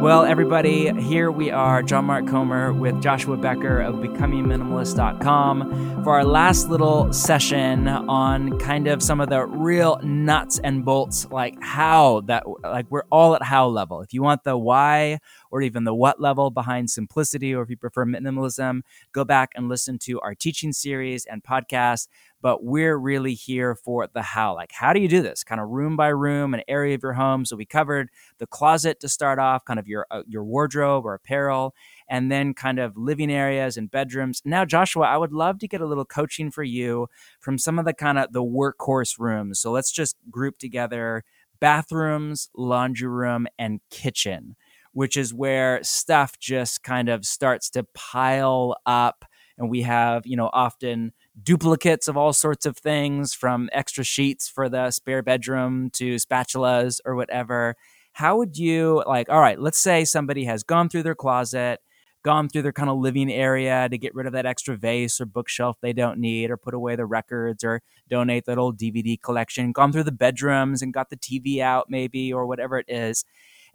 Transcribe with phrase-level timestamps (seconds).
[0.00, 6.24] Well, everybody, here we are, John Mark Comer with Joshua Becker of BecomingMinimalist.com for our
[6.24, 12.20] last little session on kind of some of the real nuts and bolts, like how
[12.26, 14.00] that, like we're all at how level.
[14.00, 15.18] If you want the why
[15.50, 19.68] or even the what level behind simplicity, or if you prefer minimalism, go back and
[19.68, 22.06] listen to our teaching series and podcast
[22.40, 24.54] but we're really here for the how.
[24.54, 25.44] Like, how do you do this?
[25.44, 27.44] Kind of room by room, an area of your home.
[27.44, 31.14] So we covered the closet to start off, kind of your uh, your wardrobe or
[31.14, 31.74] apparel,
[32.08, 34.42] and then kind of living areas and bedrooms.
[34.44, 37.08] Now, Joshua, I would love to get a little coaching for you
[37.40, 39.60] from some of the kind of the workhorse rooms.
[39.60, 41.24] So let's just group together
[41.60, 44.56] bathrooms, laundry room, and kitchen.
[44.94, 49.24] Which is where stuff just kind of starts to pile up.
[49.58, 51.12] And we have, you know, often
[51.42, 57.00] duplicates of all sorts of things from extra sheets for the spare bedroom to spatulas
[57.04, 57.74] or whatever.
[58.12, 61.80] How would you like all right let's say somebody has gone through their closet
[62.24, 65.26] gone through their kind of living area to get rid of that extra vase or
[65.26, 69.70] bookshelf they don't need or put away the records or donate that old dvd collection
[69.72, 73.24] gone through the bedrooms and got the tv out maybe or whatever it is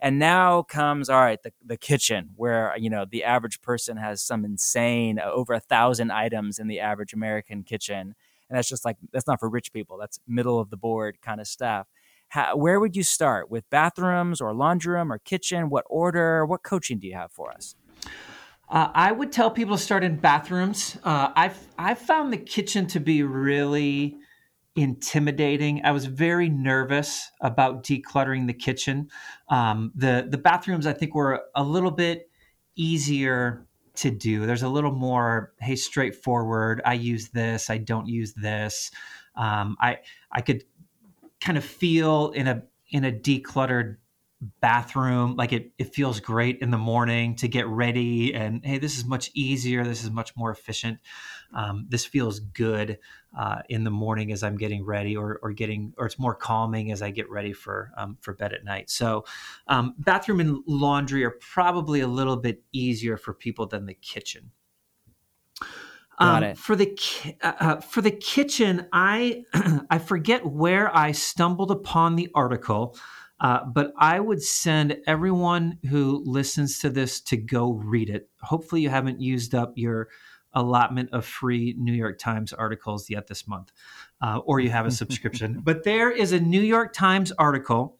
[0.04, 4.22] and now comes all right the, the kitchen where you know the average person has
[4.22, 8.14] some insane uh, over a thousand items in the average american kitchen.
[8.48, 9.98] And that's just like that's not for rich people.
[9.98, 11.88] That's middle of the board kind of stuff.
[12.28, 13.50] How, where would you start?
[13.50, 15.70] With bathrooms or laundry room or kitchen?
[15.70, 16.44] What order?
[16.44, 17.74] What coaching do you have for us?
[18.68, 20.98] Uh, I would tell people to start in bathrooms.
[21.04, 24.18] Uh, I've I've found the kitchen to be really
[24.76, 25.84] intimidating.
[25.84, 29.08] I was very nervous about decluttering the kitchen.
[29.48, 32.28] Um, the the bathrooms I think were a little bit
[32.76, 33.66] easier
[33.96, 34.46] to do.
[34.46, 36.82] There's a little more hey straightforward.
[36.84, 37.70] I use this.
[37.70, 38.90] I don't use this.
[39.36, 39.98] Um, I
[40.32, 40.64] I could
[41.40, 43.96] kind of feel in a in a decluttered
[44.60, 48.98] bathroom like it, it feels great in the morning to get ready and hey this
[48.98, 49.84] is much easier.
[49.84, 50.98] This is much more efficient.
[51.54, 52.98] Um, this feels good
[53.36, 56.92] uh, in the morning as i'm getting ready or, or getting or it's more calming
[56.92, 58.90] as i get ready for um, for bed at night.
[58.90, 59.24] So
[59.66, 64.50] um, bathroom and laundry are probably a little bit easier for people than the kitchen.
[66.20, 66.58] Got um, it.
[66.58, 66.96] For the
[67.42, 69.44] uh, uh, for the kitchen, I
[69.90, 72.96] I forget where I stumbled upon the article,
[73.40, 78.28] uh, but I would send everyone who listens to this to go read it.
[78.40, 80.08] Hopefully, you haven't used up your
[80.52, 83.72] allotment of free New York Times articles yet this month,
[84.20, 85.60] uh, or you have a subscription.
[85.64, 87.98] but there is a New York Times article,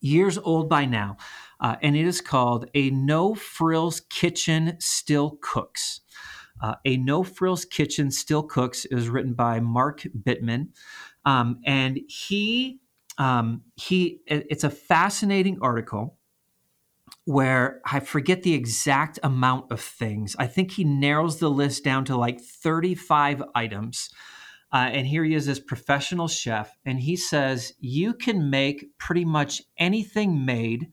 [0.00, 1.16] years old by now,
[1.60, 6.00] uh, and it is called A No Frills Kitchen Still Cooks.
[6.62, 10.68] Uh, a No Frills Kitchen Still Cooks is written by Mark Bittman.
[11.24, 12.80] Um, and he
[13.18, 16.18] um, he it's a fascinating article
[17.24, 20.36] where I forget the exact amount of things.
[20.38, 24.10] I think he narrows the list down to like 35 items.
[24.72, 29.24] Uh, and here he is, this professional chef, and he says you can make pretty
[29.24, 30.88] much anything made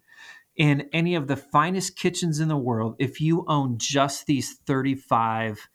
[0.56, 5.68] in any of the finest kitchens in the world if you own just these 35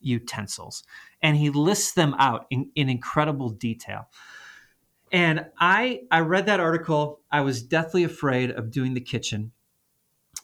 [0.00, 0.82] utensils.
[1.22, 4.08] And he lists them out in, in incredible detail.
[5.12, 7.20] And I I read that article.
[7.30, 9.52] I was deathly afraid of doing the kitchen.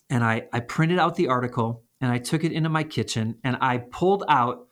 [0.08, 3.56] And I, I printed out the article and I took it into my kitchen and
[3.60, 4.66] I pulled out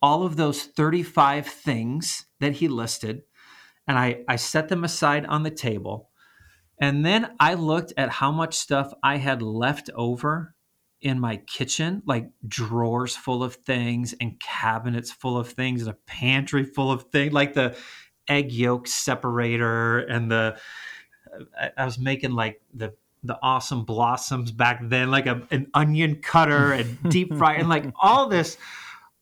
[0.00, 3.22] all of those 35 things that he listed
[3.86, 6.10] and I, I set them aside on the table.
[6.80, 10.54] And then I looked at how much stuff I had left over
[11.00, 15.98] in my kitchen, like drawers full of things and cabinets full of things and a
[16.06, 17.76] pantry full of things, like the
[18.28, 20.58] egg yolk separator and the
[21.76, 26.72] I, was making like the the awesome blossoms back then, like a, an onion cutter
[26.72, 28.56] and deep fry and like all this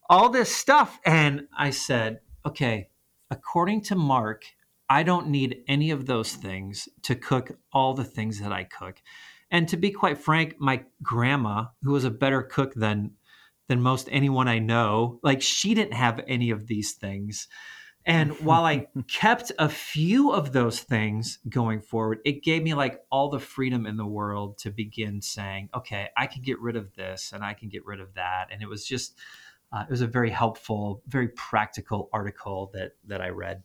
[0.08, 0.98] all this stuff.
[1.04, 2.88] And I said, okay,
[3.30, 4.44] according to Mark,
[4.88, 9.02] I don't need any of those things to cook all the things that I cook.
[9.50, 13.12] And to be quite frank, my grandma, who was a better cook than
[13.68, 17.48] than most anyone I know, like she didn't have any of these things.
[18.06, 23.02] And while I kept a few of those things going forward, it gave me like
[23.10, 26.94] all the freedom in the world to begin saying, okay, I can get rid of
[26.94, 28.46] this and I can get rid of that.
[28.50, 29.18] And it was just,
[29.72, 33.64] uh, it was a very helpful, very practical article that that I read.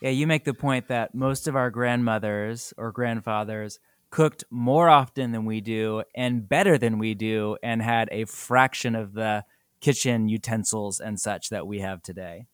[0.00, 3.78] Yeah, you make the point that most of our grandmothers or grandfathers
[4.10, 8.94] cooked more often than we do and better than we do and had a fraction
[8.94, 9.44] of the
[9.80, 12.46] kitchen utensils and such that we have today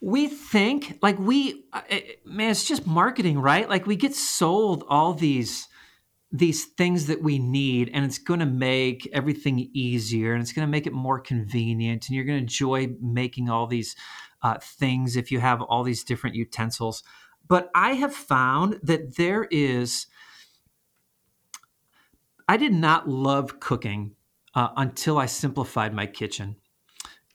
[0.00, 1.80] we think like we uh,
[2.24, 3.68] man it's just marketing right?
[3.68, 5.68] Like we get sold all these
[6.32, 10.66] these things that we need and it's going to make everything easier and it's going
[10.66, 13.94] to make it more convenient and you're going to enjoy making all these
[14.42, 17.02] uh, things if you have all these different utensils.
[17.48, 20.06] But i have found that there is
[22.48, 24.16] i did not love cooking
[24.54, 26.56] uh, until i simplified my kitchen.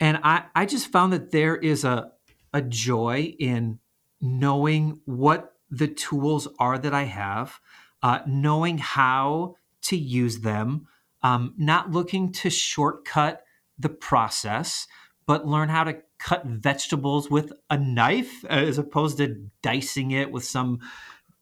[0.02, 2.12] And I, I just found that there is a,
[2.54, 3.80] a joy in
[4.20, 7.60] knowing what the tools are that i have
[8.04, 10.88] uh, knowing how to use them,
[11.24, 13.44] um, not looking to shortcut
[13.78, 14.88] the process,
[15.26, 20.44] but learn how to cut vegetables with a knife as opposed to dicing it with
[20.44, 20.80] some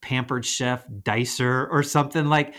[0.02, 2.56] pampered chef dicer or something like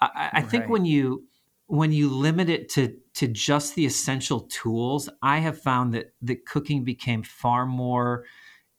[0.00, 0.50] I, I right.
[0.50, 1.24] think when you
[1.66, 6.46] when you limit it to to just the essential tools, I have found that that
[6.46, 8.24] cooking became far more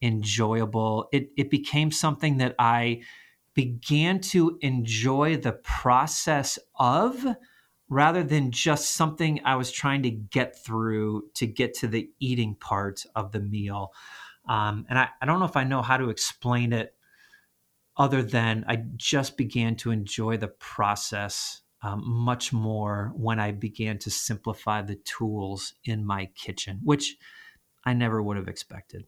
[0.02, 1.08] enjoyable.
[1.12, 3.02] It it became something that I
[3.54, 7.26] began to enjoy the process of
[7.88, 12.56] rather than just something I was trying to get through to get to the eating
[12.56, 13.94] part of the meal.
[14.48, 16.94] Um, and I, I don't know if I know how to explain it
[17.98, 24.00] other than I just began to enjoy the process um, much more when I began
[24.00, 27.16] to simplify the tools in my kitchen, which
[27.84, 29.06] I never would have expected.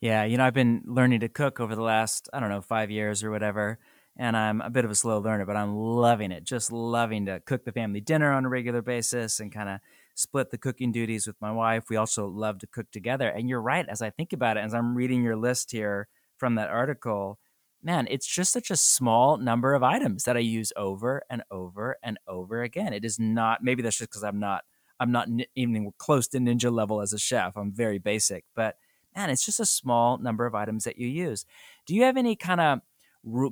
[0.00, 2.90] Yeah, you know, I've been learning to cook over the last, I don't know, five
[2.90, 3.78] years or whatever.
[4.16, 6.42] And I'm a bit of a slow learner, but I'm loving it.
[6.42, 9.78] Just loving to cook the family dinner on a regular basis and kind of
[10.16, 11.84] split the cooking duties with my wife.
[11.88, 13.28] We also love to cook together.
[13.28, 16.56] And you're right, as I think about it, as I'm reading your list here from
[16.56, 17.38] that article,
[17.84, 21.98] man, it's just such a small number of items that I use over and over
[22.02, 22.94] and over again.
[22.94, 24.64] It is not, maybe that's just because I'm not,
[24.98, 27.56] I'm not even close to ninja level as a chef.
[27.56, 28.76] I'm very basic, but
[29.14, 31.44] man, it's just a small number of items that you use.
[31.86, 32.80] Do you have any kind of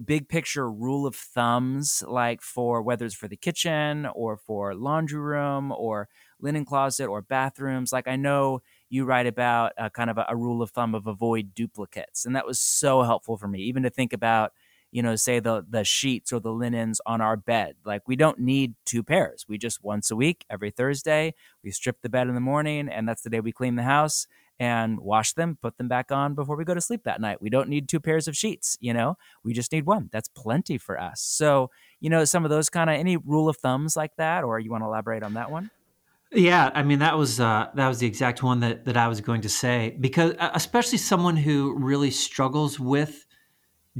[0.04, 5.20] big picture rule of thumbs, like for whether it's for the kitchen or for laundry
[5.20, 6.08] room or
[6.40, 7.92] linen closet or bathrooms?
[7.92, 11.06] Like I know you write about a kind of a, a rule of thumb of
[11.06, 14.52] avoid duplicates, and that was so helpful for me, even to think about
[14.92, 17.76] you know, say the the sheets or the linens on our bed.
[17.84, 19.46] Like we don't need two pairs.
[19.48, 21.34] We just once a week, every Thursday,
[21.64, 24.26] we strip the bed in the morning, and that's the day we clean the house
[24.60, 27.40] and wash them, put them back on before we go to sleep that night.
[27.40, 30.10] We don't need two pairs of sheets, you know, we just need one.
[30.12, 31.20] That's plenty for us.
[31.20, 34.60] So, you know, some of those kind of any rule of thumbs like that, or
[34.60, 35.70] you want to elaborate on that one?
[36.34, 39.20] Yeah, I mean that was uh, that was the exact one that that I was
[39.20, 43.26] going to say because uh, especially someone who really struggles with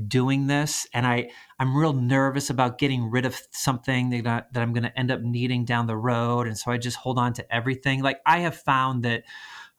[0.08, 4.62] doing this and I I'm real nervous about getting rid of something that I, that
[4.62, 7.34] I'm going to end up needing down the road and so I just hold on
[7.34, 8.02] to everything.
[8.02, 9.24] Like I have found that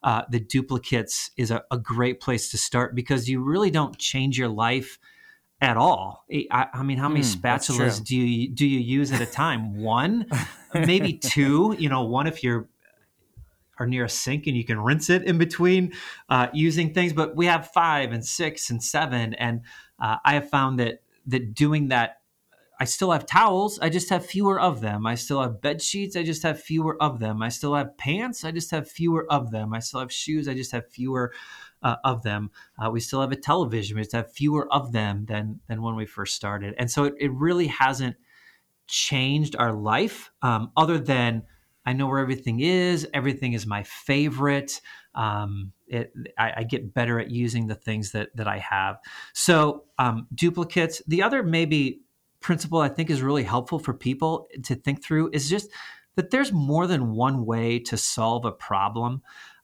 [0.04, 4.38] uh, the duplicates is a, a, great place to start because you really don't change
[4.38, 5.00] your life
[5.64, 6.26] at all.
[6.52, 9.82] I, I mean, how many mm, spatulas do you do you use at a time?
[9.82, 10.28] One,
[10.74, 11.74] maybe two.
[11.80, 12.68] You know, one if you're
[13.80, 15.94] are near a sink and you can rinse it in between
[16.30, 17.14] uh, using things.
[17.14, 19.62] But we have five and six and seven, and
[20.00, 22.18] uh, I have found that that doing that
[22.78, 23.80] I still have towels.
[23.80, 25.08] I just have fewer of them.
[25.08, 26.18] I still have bed sheets.
[26.18, 27.42] I just have fewer of them.
[27.42, 28.44] I still have pants.
[28.44, 29.74] I just have fewer of them.
[29.74, 30.50] I still have shoes.
[30.50, 31.32] I just have fewer
[31.84, 32.50] uh, of them.
[32.78, 33.96] Uh, we still have a television.
[33.96, 36.74] We just have fewer of them than than when we first started.
[36.78, 38.16] And so it, it really hasn't
[38.88, 41.44] changed our life, um, other than
[41.86, 43.08] I know where everything is.
[43.14, 44.82] Everything is my favorite.
[45.16, 48.98] Um, it, I, I, get better at using the things that that I have.
[49.34, 51.04] So um, duplicates.
[51.08, 52.02] The other maybe
[52.40, 55.70] principle I think is really helpful for people to think through is just
[56.16, 59.22] that there's more than one way to solve a problem.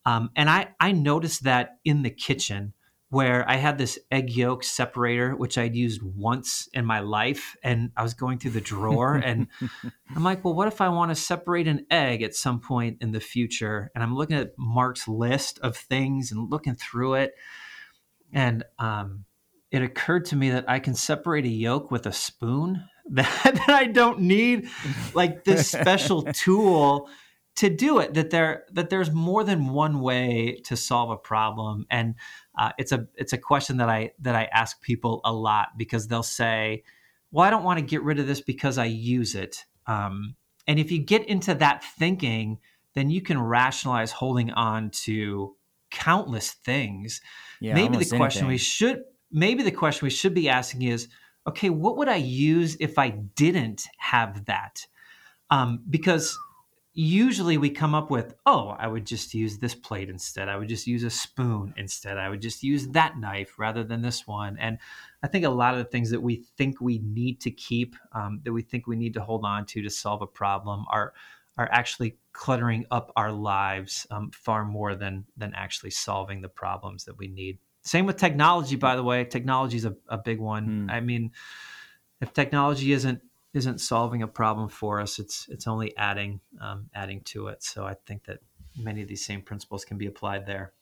[0.10, 2.74] Um, and I, I noticed that in the kitchen
[3.10, 7.56] where I had this egg yolk separator, which I'd used once in my life.
[7.64, 9.48] And I was going through the drawer and
[10.16, 13.12] I'm like, well, what if I want to separate an egg at some point in
[13.12, 13.92] the future?
[13.94, 17.34] And I'm looking at Mark's list of things and looking through it.
[18.34, 19.26] And um,
[19.72, 22.84] it occurred to me that I can separate a yolk with a spoon.
[23.12, 24.70] That, that I don't need
[25.16, 27.10] like this special tool
[27.60, 28.14] to do it.
[28.14, 32.16] That there that there's more than one way to solve a problem, and
[32.58, 36.08] uh, it's a it's a question that I that I ask people a lot because
[36.08, 36.84] they'll say,
[37.32, 40.36] "Well, I don't want to get rid of this because I use it." Um,
[40.68, 42.60] and if you get into that thinking,
[42.96, 45.58] then you can rationalize holding on to
[45.92, 47.20] countless things.
[47.60, 48.48] Yeah, Maybe the question anything.
[48.48, 51.10] we should maybe the question we should be asking is
[51.46, 54.86] okay, what would I use if I didn't have that?
[55.50, 56.38] Um, because
[57.00, 60.50] usually we come up with, oh, I would just use this plate instead.
[60.50, 62.18] I would just use a spoon instead.
[62.18, 64.58] I would just use that knife rather than this one.
[64.60, 64.80] And
[65.24, 68.42] I think a lot of the things that we think we need to keep, um,
[68.44, 71.14] that we think we need to hold on to to solve a problem, are
[71.58, 77.06] are actually cluttering up our lives um, far more than than actually solving the problems
[77.06, 77.60] that we need.
[77.82, 79.24] Same with technology, by the way.
[79.24, 80.88] Technology is a, a big one.
[80.88, 80.92] Mm.
[80.92, 81.32] I mean,
[82.20, 83.22] if technology isn't
[83.54, 87.64] isn't solving a problem for us, it's it's only adding um, adding to it.
[87.64, 88.40] So I think that
[88.78, 90.74] many of these same principles can be applied there.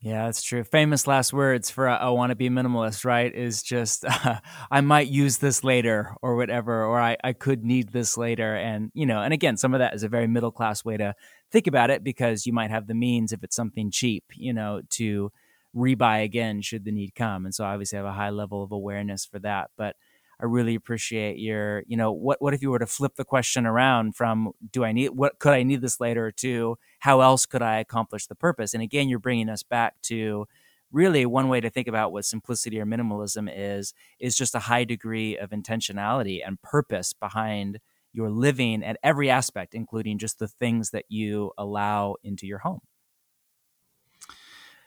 [0.00, 0.62] Yeah, that's true.
[0.62, 3.34] Famous last words for a, a be minimalist, right?
[3.34, 4.40] Is just uh,
[4.70, 8.54] I might use this later or whatever, or I, I could need this later.
[8.54, 11.14] And, you know, and again, some of that is a very middle class way to
[11.50, 14.82] think about it because you might have the means if it's something cheap, you know,
[14.90, 15.32] to
[15.74, 17.44] rebuy again should the need come.
[17.44, 19.70] And so obviously I have a high level of awareness for that.
[19.78, 19.96] But
[20.40, 23.64] I really appreciate your, you know, what what if you were to flip the question
[23.64, 27.62] around from do I need what could I need this later to how else could
[27.62, 28.74] I accomplish the purpose?
[28.74, 30.46] And again, you're bringing us back to
[30.92, 34.84] really one way to think about what simplicity or minimalism is is just a high
[34.84, 37.78] degree of intentionality and purpose behind
[38.12, 42.80] your living at every aspect including just the things that you allow into your home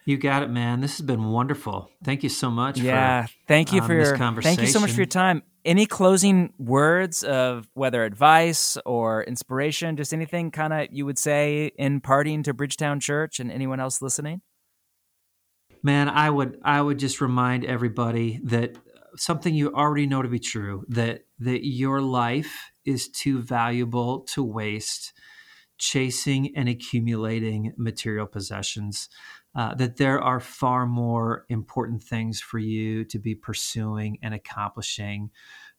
[0.10, 0.82] you got it, man.
[0.82, 1.92] This has been wonderful.
[2.04, 2.80] Thank you so much.
[2.80, 4.58] Yeah, for, thank you um, for your conversation.
[4.58, 5.44] thank you so much for your time.
[5.64, 11.70] Any closing words of whether advice or inspiration, just anything kind of you would say
[11.78, 14.42] in parting to Bridgetown Church and anyone else listening?
[15.84, 18.78] Man, I would I would just remind everybody that
[19.16, 24.44] something you already know to be true that that your life is too valuable to
[24.44, 25.14] waste
[25.80, 29.10] chasing and accumulating material possessions
[29.56, 35.32] uh, that there are far more important things for you to be pursuing and accomplishing.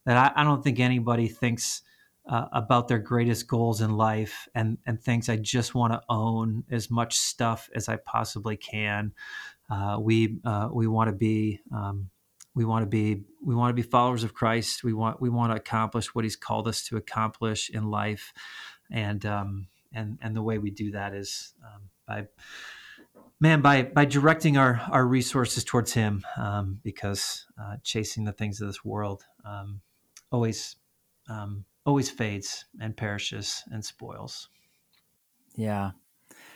[0.06, 1.82] That I, I don't think anybody thinks
[2.28, 6.64] uh, about their greatest goals in life and and thinks I just want to own
[6.70, 9.12] as much stuff as I possibly can.
[9.70, 12.10] Uh, we uh, we want to be um,
[12.54, 14.82] we want to be we want to be followers of Christ.
[14.82, 18.32] We want we want to accomplish what He's called us to accomplish in life,
[18.90, 22.26] and um, and and the way we do that is um, by
[23.40, 28.60] man by by directing our our resources towards him um, because uh, chasing the things
[28.60, 29.80] of this world um,
[30.30, 30.76] always
[31.28, 34.48] um, always fades and perishes and spoils.
[35.56, 35.92] Yeah.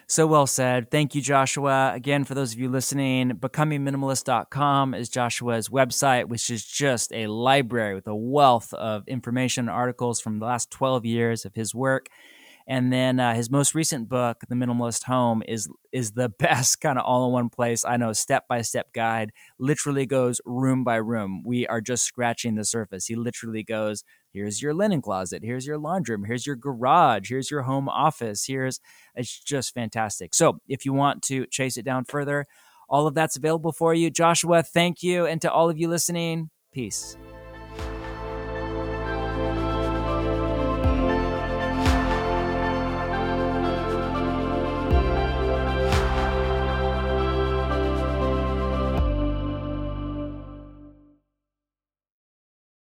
[0.07, 0.91] So well said.
[0.91, 3.31] Thank you joshua again for those of you listening.
[3.31, 9.71] Becomingminimalist.com is joshua's website which is just a library with a wealth of information and
[9.71, 12.09] articles from the last 12 years of his work
[12.67, 16.99] and then uh, his most recent book, The Minimalist Home, is is the best kind
[16.99, 17.85] of all in one place.
[17.85, 19.33] I know step by step guide.
[19.59, 21.43] Literally goes room by room.
[21.45, 23.07] We are just scratching the surface.
[23.07, 24.05] He literally goes.
[24.33, 25.45] Here's your linen closet.
[25.45, 26.25] Here's your laundry room.
[26.25, 27.31] Here's your garage.
[27.31, 28.45] Here's your home office.
[28.45, 28.81] Here's
[29.15, 30.35] it's just fantastic.
[30.35, 32.47] So if you want to chase it down further,
[32.89, 34.11] all of that's available for you.
[34.11, 37.17] Joshua, thank you, and to all of you listening, peace.